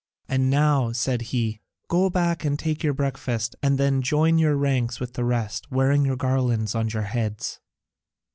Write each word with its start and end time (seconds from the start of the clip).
And 0.27 0.49
now," 0.49 0.91
said 0.93 1.21
he, 1.29 1.61
"go 1.87 2.09
back 2.09 2.43
and 2.43 2.57
take 2.57 2.81
your 2.83 2.95
breakfast, 2.95 3.55
and 3.61 3.77
then 3.77 4.01
join 4.01 4.39
your 4.39 4.55
ranks 4.55 4.99
with 4.99 5.13
the 5.13 5.23
rest, 5.23 5.69
wearing 5.71 6.05
your 6.05 6.17
garlands 6.17 6.73
on 6.73 6.89
your 6.89 7.03
heads." 7.03 7.59